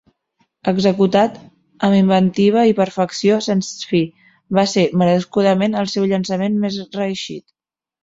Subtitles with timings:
[0.69, 1.37] Executat
[1.87, 4.03] amb inventiva i perfecció sens fi,
[4.61, 7.51] va ser merescudament el seu llançament més reeixit.